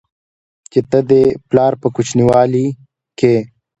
[0.71, 2.65] چې ته دې پلار په کوچينوالي
[3.19, 3.35] کې